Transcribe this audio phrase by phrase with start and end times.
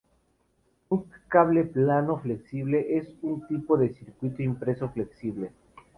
[0.89, 5.51] Un cable plano flexible es un tipo de circuito impreso flexible.